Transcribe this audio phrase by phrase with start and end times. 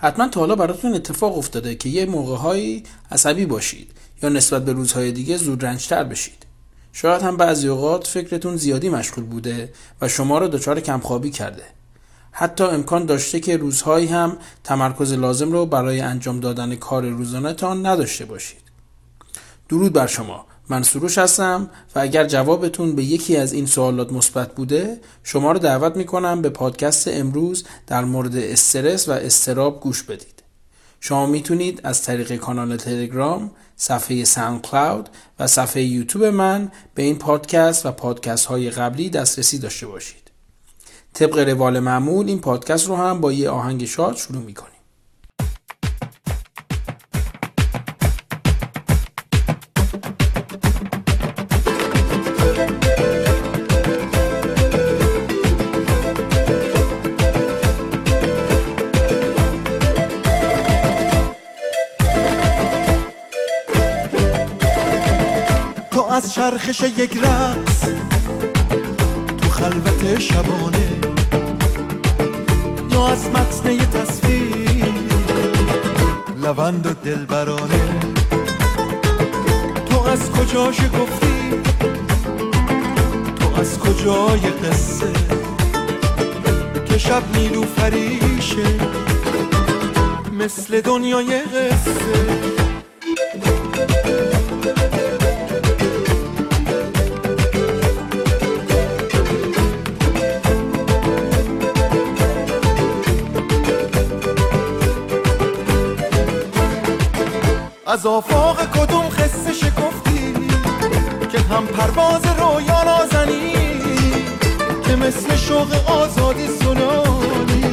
[0.00, 3.90] حتما تا حالا براتون اتفاق افتاده که یه موقعهایی عصبی باشید
[4.22, 6.46] یا نسبت به روزهای دیگه زود رنجتر بشید.
[6.92, 11.62] شاید هم بعضی اوقات فکرتون زیادی مشغول بوده و شما رو دچار کمخوابی کرده.
[12.30, 17.86] حتی امکان داشته که روزهایی هم تمرکز لازم رو برای انجام دادن کار روزانه تان
[17.86, 18.60] نداشته باشید.
[19.68, 20.46] درود بر شما.
[20.68, 25.58] من سروش هستم و اگر جوابتون به یکی از این سوالات مثبت بوده شما رو
[25.58, 30.42] دعوت می‌کنم به پادکست امروز در مورد استرس و استراب گوش بدید
[31.00, 35.08] شما می‌تونید از طریق کانال تلگرام، صفحه ساوند کلاود
[35.38, 40.30] و صفحه یوتیوب من به این پادکست و پادکست های قبلی دسترسی داشته باشید.
[41.14, 44.77] طبق روال معمول این پادکست رو هم با یه آهنگ شاد شروع می‌کنیم.
[66.50, 67.80] چرخش یک رقص
[69.40, 70.88] تو خلوت شبانه.
[72.90, 74.94] یا از متن تصویر
[76.42, 78.00] لوند و دلبرانه.
[79.90, 81.50] تو از کجا گفتی
[83.40, 85.12] تو از کجای قصه؟
[86.86, 88.78] که شب نیلو فریشه
[90.38, 92.57] مثل دنیای قصه.
[107.98, 110.34] از آفاق کدوم خسته شکفتی
[111.32, 113.52] که هم پرواز رویا نازنی
[114.86, 117.64] که مثل شوق آزادی سنانی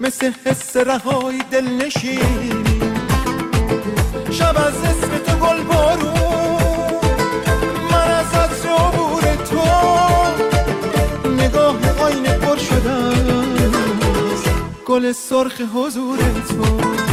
[0.00, 2.64] مثل حس رهایی دل نشینی
[4.30, 6.12] شب از اسم تو گل بارو
[7.90, 9.62] من از عطر عبور تو
[11.30, 13.56] نگاه آینه پر شدم.
[14.86, 16.18] گل سرخ حضور
[16.48, 17.05] تو.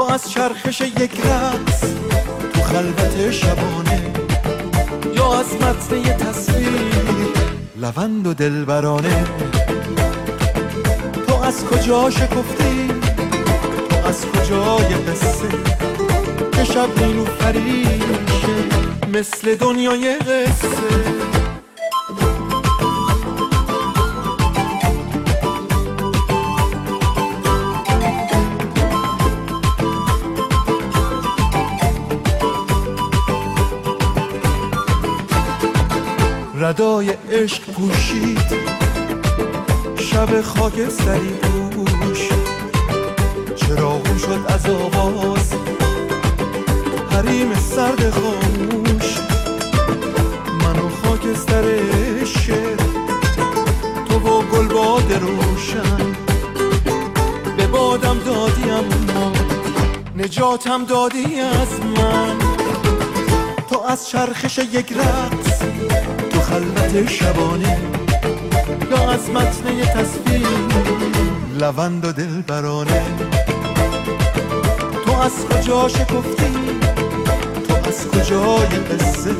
[0.00, 1.80] تو از چرخش یک رقص
[2.52, 4.12] تو خلوت شبانه
[5.14, 6.92] یا از متن تصویر
[7.76, 9.24] لوند و دلبرانه.
[11.26, 12.88] تو از کجا شکفتی
[13.90, 15.48] تو از کجای قصه
[16.52, 18.54] که شب نیلو فریشه
[19.12, 21.49] مثل دنیای قصه؟
[36.70, 38.38] ردای عشق پوشید
[39.96, 41.28] شب خاکستری
[41.70, 42.28] پوش.
[43.56, 45.52] چراغون شد از آواز؟
[47.10, 49.18] حریم سرد خاموش.
[50.62, 51.64] من و خاکستر
[52.24, 52.76] شعر
[54.08, 56.14] تو و گلباد روشن.
[57.56, 59.32] به بادم دادی اما
[60.16, 62.36] نجاتم دادی از من.
[63.70, 65.49] تو از چرخش یک رقص
[66.60, 67.78] خلوت شبانه.
[68.90, 70.48] یا از متن تصویر
[71.60, 73.02] لوند و دلبرانه.
[75.04, 76.52] تو از کجا شکفتی؟
[77.68, 79.30] تو از کجای قصه؟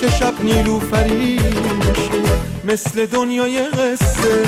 [0.00, 1.42] که شب نیلو فریشه
[2.64, 4.44] مثل دنیای قصه.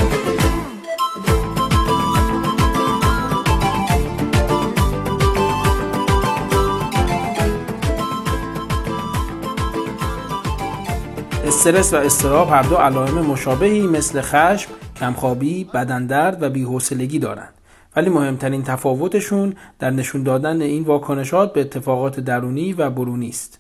[11.59, 17.55] استرس و استراب هر دو علائم مشابهی مثل خشم، کمخوابی، بدندرد و بیحوصلگی دارند.
[17.97, 23.59] ولی مهمترین تفاوتشون در نشون دادن این واکنشات به اتفاقات درونی و برونی است.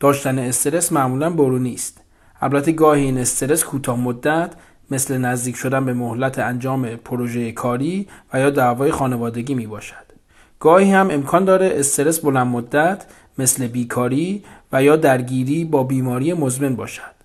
[0.00, 2.00] داشتن استرس معمولا برونی است.
[2.40, 4.52] البته گاهی این استرس کوتاه مدت
[4.90, 10.06] مثل نزدیک شدن به مهلت انجام پروژه کاری و یا دعوای خانوادگی می باشد.
[10.60, 13.04] گاهی هم امکان داره استرس بلند مدت
[13.38, 17.21] مثل بیکاری و یا درگیری با بیماری مزمن باشد.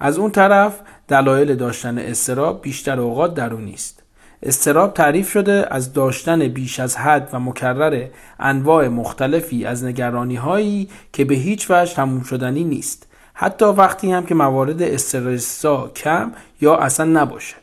[0.00, 4.02] از اون طرف دلایل داشتن استراب بیشتر اوقات درونی است.
[4.42, 8.06] استراب تعریف شده از داشتن بیش از حد و مکرر
[8.38, 13.06] انواع مختلفی از نگرانی هایی که به هیچ وجه تموم شدنی نیست.
[13.34, 17.56] حتی وقتی هم که موارد استرسا کم یا اصلا نباشه.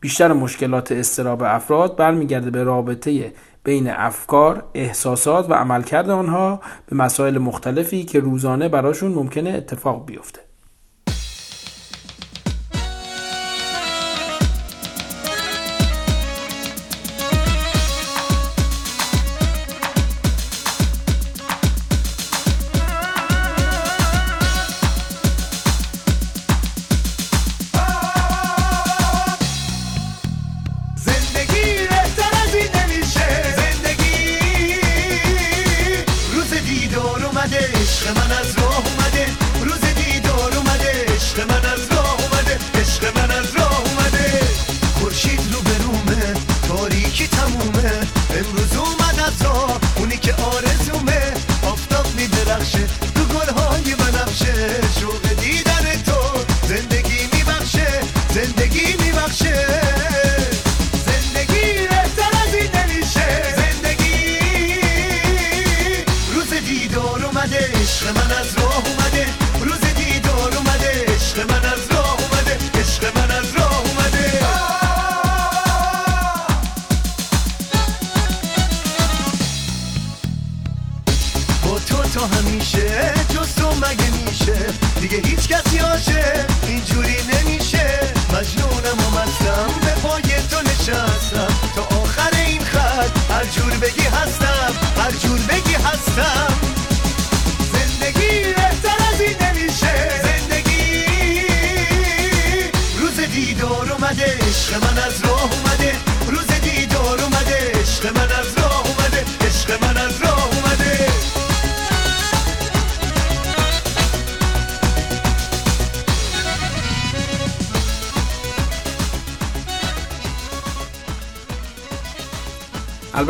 [0.00, 3.32] بیشتر مشکلات استراب افراد برمیگرده به رابطه
[3.64, 10.51] بین افکار، احساسات و عملکرد آنها به مسائل مختلفی که روزانه براشون ممکنه اتفاق بیفته.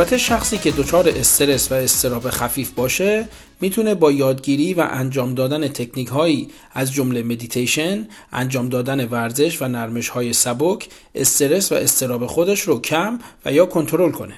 [0.02, 3.28] البته شخصی که دچار استرس و اضطراب خفیف باشه
[3.60, 9.68] می‌تونه با یادگیری و انجام دادن تکنیک هایی از جمله مدیتیشن، انجام دادن ورزش و
[9.68, 14.34] نرمش های سبک استرس و اضطراب خودش رو کم و یا کنترل کنه.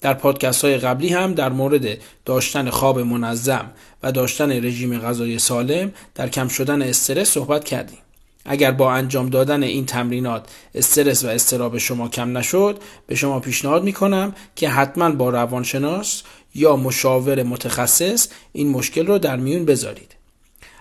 [0.00, 3.70] در پادکست های قبلی هم در مورد داشتن خواب منظم
[4.02, 7.98] و داشتن رژیم غذایی سالم در کم شدن استرس صحبت کردیم.
[8.44, 13.84] اگر با انجام دادن این تمرینات استرس و استراب شما کم نشد به شما پیشنهاد
[13.84, 16.22] می کنم که حتما با روانشناس
[16.54, 20.14] یا مشاور متخصص این مشکل رو در میون بذارید.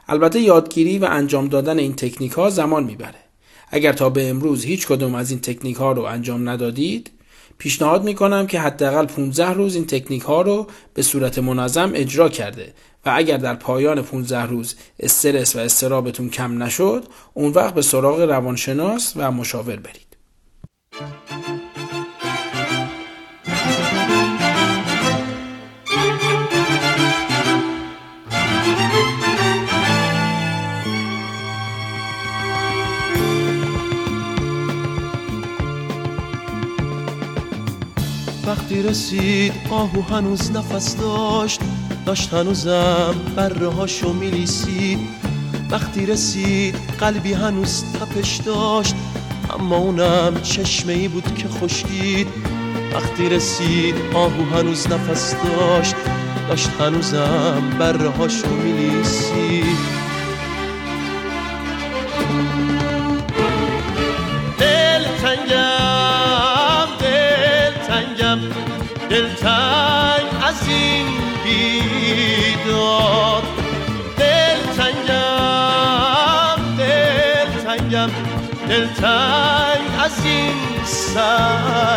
[0.07, 3.24] البته یادگیری و انجام دادن این تکنیک ها زمان می‌بره.
[3.69, 7.12] اگر تا به امروز هیچ کدوم از این تکنیک ها رو انجام ندادید
[7.63, 12.30] پیشنهاد می کنم که حداقل 15 روز این تکنیک ها رو به صورت منظم اجرا
[12.30, 12.74] کرده
[13.06, 18.21] و اگر در پایان 15 روز استرس و استرابتون کم نشد اون وقت به سراغ
[18.21, 20.12] روانشناس و مشاور برید.
[38.84, 41.62] رسید آهو هنوز نفس داشت
[42.06, 45.00] داشت هنوزم بره هاشو میلیسید.
[45.72, 48.96] وقتی رسید قلبی هنوز تپش داشت
[49.60, 52.28] اما اونم چشمه ای بود که خشکید.
[52.94, 55.96] وقتی رسید آهو هنوز نفس داشت
[56.50, 59.93] داشت هنوزم بره هاشو میلیسید.
[69.13, 71.08] دل تنگ از این
[71.43, 72.63] بیداد
[74.17, 78.10] دل تنگم دل تنگم
[78.70, 80.53] دل تنگ از این
[80.86, 81.93] سیاد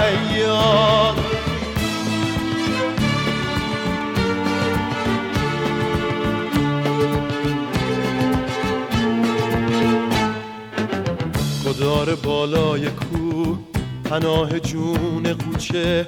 [11.67, 13.59] گدار بالای کوه
[14.05, 16.07] پناه جون قوچه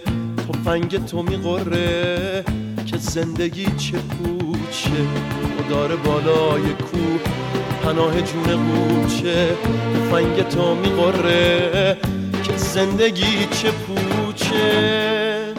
[0.49, 2.45] تفنگ تو میقره
[2.87, 4.91] که زندگی چه پوچه.
[5.59, 7.21] گدار بالای کوه
[7.85, 9.57] پناه جون قوچه
[9.95, 11.97] تفنگ تو میقره
[12.43, 15.55] که زندگی چه پوچه.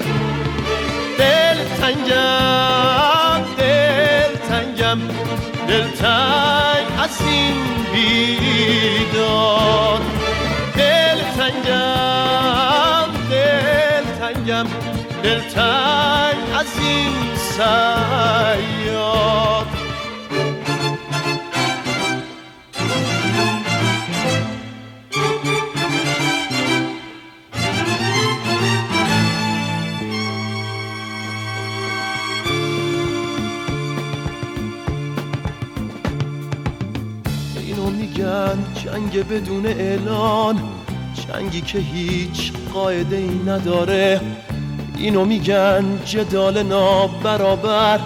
[1.17, 4.99] دل تنگم دل تنگم.
[5.67, 7.55] دل تنگ از این
[7.93, 10.01] بیداد
[10.75, 13.18] دل تنگم
[14.33, 14.65] تنگم
[15.23, 18.99] دل تنگ از این سیاد.
[37.57, 40.59] اینو میگن جنگ بدون اعلان
[41.13, 44.21] جنگی که هیچ قاعده ای نداره.
[44.97, 47.99] اینو میگن جدال نابرابر.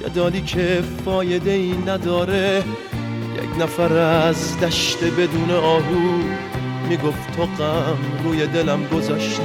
[0.00, 2.64] جدالی که فایده ای نداره.
[3.36, 6.18] یک نفر از دشت بدون آهو
[6.88, 9.42] می‌گفت تو غم روی دلم گذاشتی.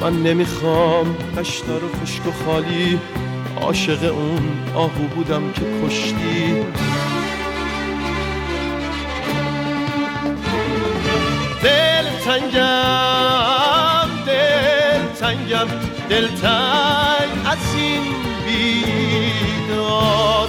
[0.00, 2.98] من نمی‌خوام قشتا رو خشک و خالی.
[3.60, 4.42] عاشق اون
[4.74, 6.54] آهو بودم که کشتی.
[12.32, 15.68] تنگم دل تنگم
[16.08, 18.02] دل تنگ از این
[18.46, 20.48] بیداد.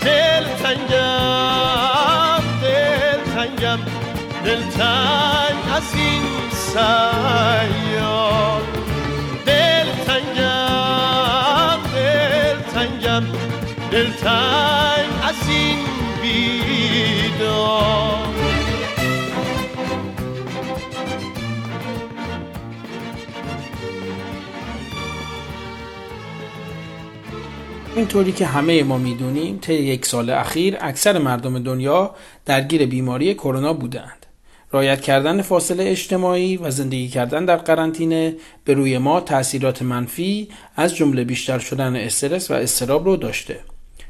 [0.00, 3.78] دل تنگم دل تنگم
[4.44, 8.62] دل تنگ از این سیاد.
[9.46, 13.24] دل تنگم دل تنگم
[13.90, 16.01] دل تنگ از این
[28.12, 32.14] اینطوری که همه ما می‌دونیم طی یک سال اخیر اکثر مردم دنیا
[32.46, 34.26] درگیر بیماری کرونا بودند.
[34.70, 40.96] رایت کردن فاصله اجتماعی و زندگی کردن در قرنطینه به روی ما تاثیرات منفی از
[40.96, 43.58] جمله بیشتر شدن استرس و استراب رو داشته.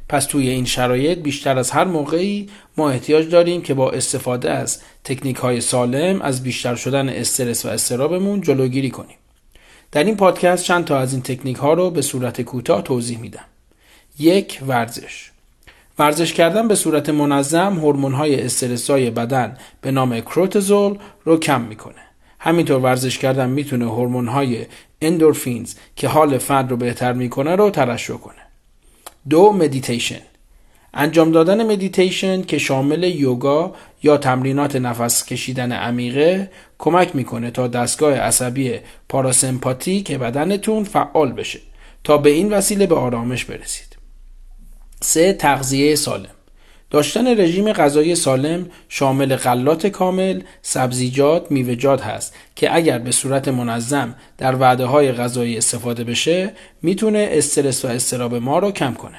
[0.08, 4.80] پس توی این شرایط بیشتر از هر موقعی ما احتیاج داریم که با استفاده از
[5.04, 9.16] تکنیک های سالم از بیشتر شدن استرس و استرابمون جلوگیری کنیم.
[9.92, 13.44] در این پادکست چند تا از این تکنیک ها رو به صورت کوتاه توضیح میدم.
[14.18, 15.30] یک ورزش.
[15.98, 21.94] ورزش کردن به صورت منظم هورمون های استرسای بدن به نام کورتیزول رو کم می‌کنه.
[22.38, 24.66] همینطور ورزش کردن می‌تونه هورمون های
[25.02, 28.34] endorphins که حال فرد رو بهتر می‌کنه رو ترشح کنه.
[29.28, 30.20] دو مدیتیشن.
[30.94, 38.14] انجام دادن مدیتیشن که شامل یوگا یا تمرینات نفس کشیدن عمیقه کمک می‌کنه تا دستگاه
[38.14, 38.78] عصبی
[39.08, 41.58] پاراسمپاتیک بدنتون فعال بشه
[42.04, 43.91] تا به این وسیله به آرامش برسید.
[45.02, 46.30] سه تغذیه سالم
[46.90, 54.14] داشتن رژیم غذایی سالم شامل غلات کامل، سبزیجات، میوه‌جات هست که اگر به صورت منظم
[54.38, 59.18] در وعده های غذایی استفاده بشه می‌تونه استرس و استراب ما رو کم کنه.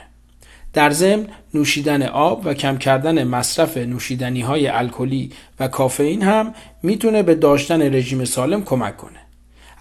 [0.74, 7.24] در ضمن نوشیدن آب و کم کردن مصرف نوشیدنی های الکلی و کافئین هم می‌تونه
[7.24, 9.20] به داشتن رژیم سالم کمک کنه.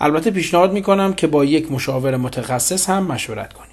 [0.01, 3.72] البته پیشنهاد می‌کنم که با یک مشاور متخصص هم مشورت کنید.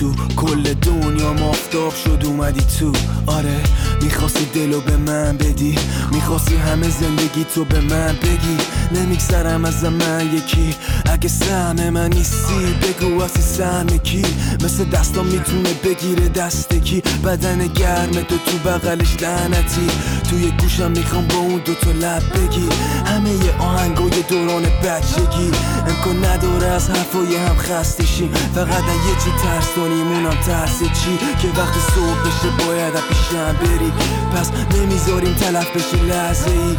[0.00, 2.92] تو کل دنیا مافتاب شد اومدی تو.
[3.26, 3.60] آره
[4.02, 5.78] می‌خواستی دلو به من بدی.
[6.12, 8.56] می‌خواستی همه زندگی تو به من بگی.
[9.00, 10.74] نمیگذرم از من یکی
[11.12, 14.22] اگه سهم من نیستی بگو اسی سهم کی؟
[14.64, 19.86] مثل دستان می‌تونه بگیره دست کی؟ بدن گرم تو تو بغلش لعنتی.
[20.30, 22.68] توی گوشم می‌خوام با اون دوتا لب بگی.
[23.06, 25.50] همه ی آهنگای دوران بچگی.
[25.88, 31.48] امکان نداره از حرفای هم خستشیم فقط یه چی ترس داریم اونم ترس چی؟ که
[31.60, 33.92] وقتی صبح بشه باید پیشم بری.
[34.34, 36.76] پس نمی‌ذاریم تلف بشه لحظه ای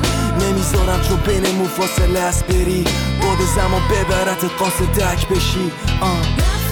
[0.48, 2.86] نمی‌ذارم چون بینمون فاصله است بری.
[3.24, 5.72] باد زمان ببرت قاصدک بشی.
[6.02, 6.63] آه.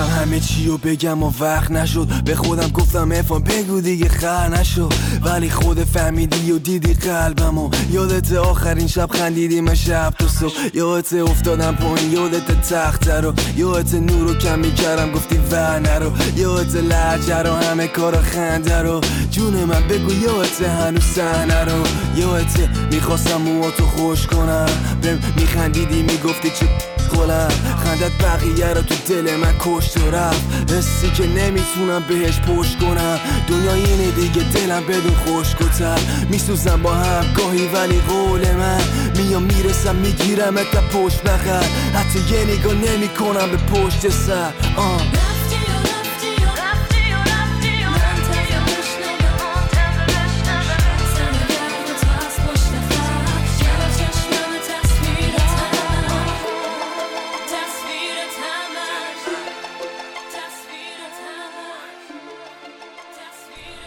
[0.00, 2.08] همه چی رو بگم و وقت نشد.
[2.24, 4.92] به خودم گفتم افان بگو دیگه خر نشد
[5.24, 10.52] ولی خود فهمیدی و دیدی قلبم و یادت آخرین شب خندیدی من شب تو صبح.
[10.74, 13.34] یادت افتادم پایین یادت تخت رو.
[13.56, 16.12] یادت نور رو کم می‌کردم گفتی و نرو.
[16.36, 19.00] یادت لحجه رو همه کار خنده رو.
[19.30, 21.82] جون من بگو یادت هنوز سحنه رو
[22.16, 24.66] یادت می‌خواستم مواتو خوش کنم.
[25.02, 27.48] بهم میخندیدی می‌گفتی چه خلم
[27.84, 30.72] خندت بقیه رو تو دل من کشت و رفت.
[30.72, 33.20] حسی که نمی‌تونم بهش پشت کنم.
[33.48, 35.98] دنیا اینه دیگه دلم بدون خوش کتر
[36.30, 38.80] میسوزم با هم گاهی ولی قول من.
[39.16, 41.64] میام می‌رسم می‌گیرم تا پشت بخر
[41.94, 44.50] حتی یه نگاه نمی کنم به پشت سر.
[44.76, 45.31] آه.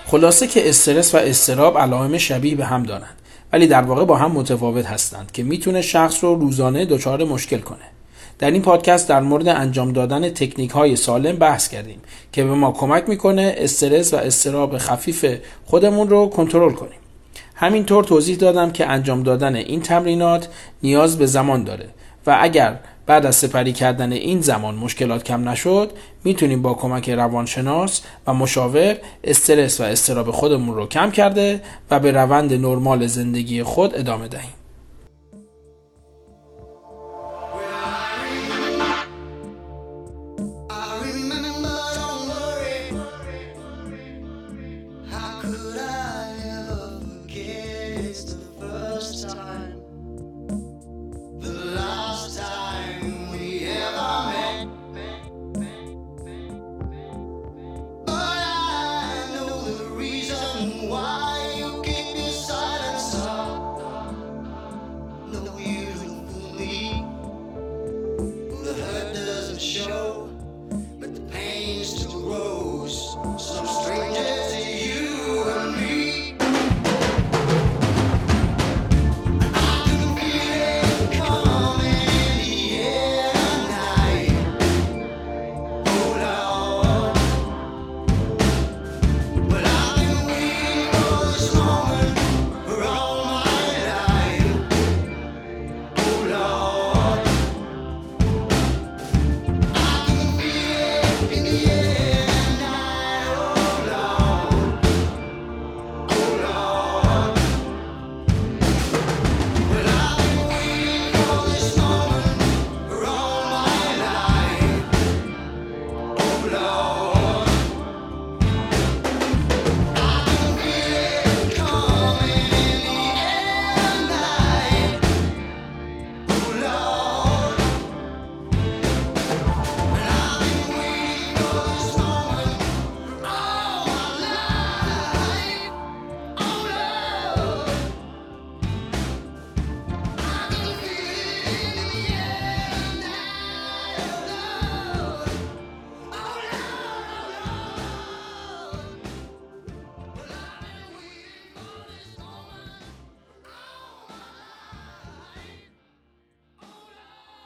[0.07, 3.15] خلاصه که استرس و استراب علائم شبیه به هم دارند
[3.53, 7.85] ولی در واقع با هم متفاوت هستند که می‌تونه شخص رو روزانه دچار مشکل کنه.
[8.39, 12.71] در این پادکست در مورد انجام دادن تکنیک های سالم بحث کردیم که به ما
[12.71, 15.25] کمک می‌کنه استرس و استراب خفیف
[15.65, 16.99] خودمون رو کنترل کنیم.
[17.55, 20.47] همینطور توضیح دادم که انجام دادن این تمرینات
[20.83, 21.89] نیاز به زمان داره
[22.27, 25.91] و اگر بعد از سپری کردن این زمان مشکلات کم نشد
[26.23, 32.11] می‌تونیم با کمک روانشناس و مشاور استرس و استراب خودمون رو کم کرده و به
[32.11, 34.64] روند نرمال زندگی خود ادامه دهیم.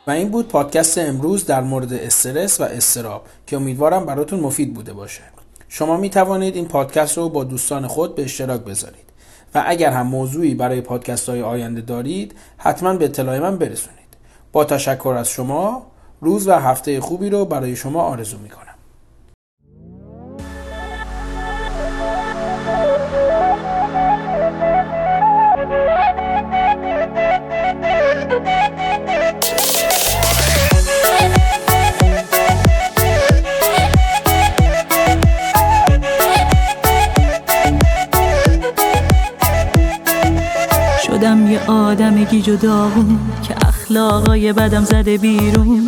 [0.10, 4.93] و این بود پادکست امروز در مورد استرس و استراب که امیدوارم براتون مفید بوده
[4.93, 5.22] باشه.
[5.67, 9.06] شما می توانید این پادکست رو با دوستان خود به اشتراک بذارید.
[9.56, 14.00] و اگر هم موضوعی برای پادکست های آینده دارید حتما به اطلاع من برسونید.
[14.52, 15.86] با تشکر از شما
[16.22, 18.69] روز و هفته خوبی رو برای شما آرزو می کنم
[41.70, 45.88] آدم گیج و داغون که اخلاقای بدم زده بیرون.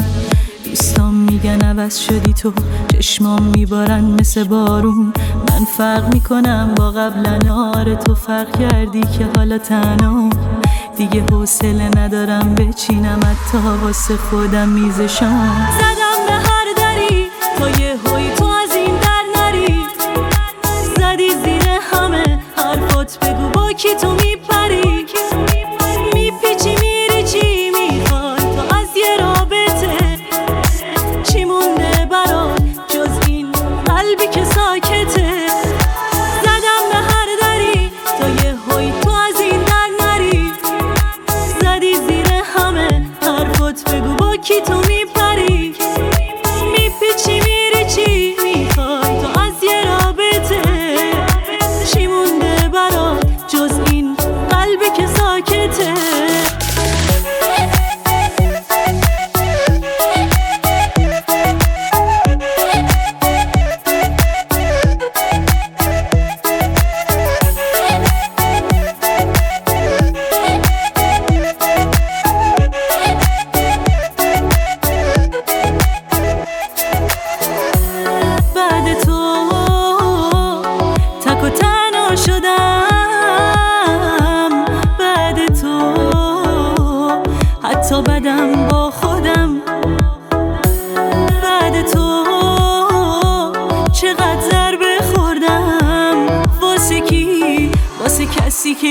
[0.65, 2.53] دوستان میگن عوض شدی تو
[2.93, 5.13] چشمام میبارن مثل بارون.
[5.49, 10.29] من فرق می‌کنم با قبل آره تو فرق کردی که حالا تنها.
[10.97, 15.67] دیگه حوصله ندارم بچینم حتی واسه خودم میزشم.
[15.79, 17.90] زدم به هر دری تا یه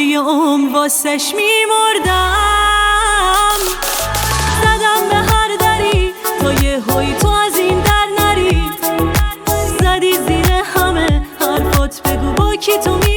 [0.00, 2.00] همه عمر واسش میمردم.
[4.62, 8.62] زدم به هر دری تا یه هوی تو از این در نری.
[9.80, 13.09] زدی زیر همه حرفات بگو با کی تو می